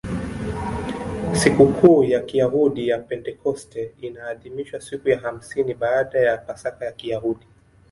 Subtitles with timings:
[1.33, 7.45] Sikukuu ya Kiyahudi ya Pentekoste inaadhimishwa siku ya hamsini baada ya Pasaka ya Kiyahudi.